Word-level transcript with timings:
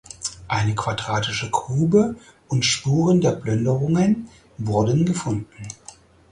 Eine 0.47 0.73
quadratische 0.73 1.51
Grube 1.51 2.15
und 2.47 2.65
Spuren 2.65 3.21
der 3.21 3.33
Plünderungen 3.33 4.29
wurden 4.57 5.05
gefunden. 5.05 5.67